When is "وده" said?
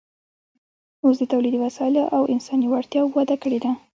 3.17-3.35